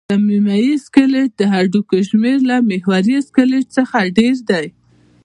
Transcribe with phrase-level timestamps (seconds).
[0.11, 4.65] ضمیموي سکلېټ د هډوکو شمېر له محوري سکلېټ څخه ډېر دی.